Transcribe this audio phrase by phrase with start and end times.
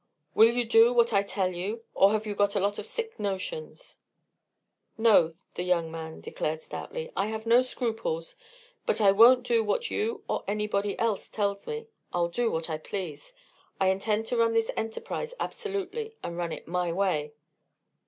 [0.33, 3.19] "Will you do what I tell you, or have you got a lot of sick
[3.19, 3.99] notions?"
[4.97, 8.35] "No," the young man declared, stoutly, "I have no scruples;
[8.87, 11.85] but I won't do what you or anybody else tells me.
[12.11, 13.31] I'll do what I please.
[13.79, 17.33] I intend to run this enterprise absolutely, and run it my way."